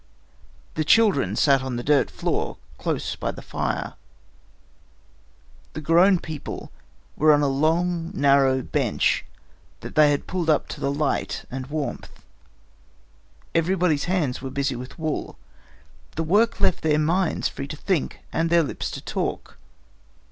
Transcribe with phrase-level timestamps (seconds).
[0.73, 3.93] The children sat on the dirt floor close by the fire.
[5.73, 6.71] The grown people
[7.15, 9.23] were on a long narrow bench
[9.81, 12.23] that they had pulled up to the light and warmth.
[13.53, 15.37] Everybody's hands were busy with wool.
[16.15, 19.59] The work left their minds free to think and their lips to talk.